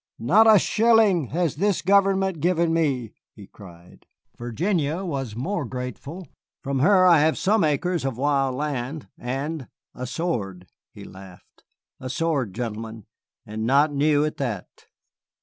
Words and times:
"Not 0.17 0.47
a 0.51 0.57
shilling 0.57 1.27
has 1.27 1.57
this 1.57 1.83
government 1.83 2.39
given 2.39 2.73
me," 2.73 3.13
he 3.35 3.45
cried. 3.45 4.07
"Virginia 4.35 5.05
has 5.05 5.35
more 5.35 5.63
grateful; 5.63 6.27
from 6.63 6.79
her 6.79 7.05
I 7.05 7.19
have 7.19 7.37
some 7.37 7.63
acres 7.63 8.03
of 8.03 8.17
wild 8.17 8.55
land 8.55 9.09
and 9.15 9.67
a 9.93 10.07
sword." 10.07 10.65
He 10.91 11.03
laughed. 11.03 11.63
"A 11.99 12.09
sword, 12.09 12.55
gentlemen, 12.55 13.05
and 13.45 13.63
not 13.67 13.93
new 13.93 14.25
at 14.25 14.37
that. 14.37 14.87